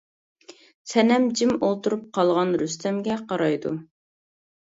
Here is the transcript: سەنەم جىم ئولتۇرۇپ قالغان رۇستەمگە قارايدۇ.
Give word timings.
سەنەم 0.93 1.27
جىم 1.41 1.51
ئولتۇرۇپ 1.67 2.07
قالغان 2.17 2.55
رۇستەمگە 2.63 3.19
قارايدۇ. 3.35 3.77